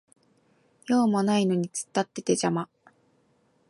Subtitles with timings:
[0.87, 2.67] 用もないのに突っ立ってて邪魔